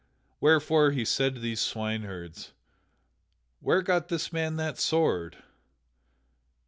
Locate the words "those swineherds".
1.39-2.53